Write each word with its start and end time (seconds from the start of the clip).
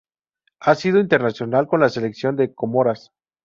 Ha 0.61 0.73
sido 0.73 0.99
internacional 0.99 1.67
con 1.67 1.79
la 1.79 1.89
selección 1.89 2.35
de 2.35 2.55
Comoras. 2.55 3.11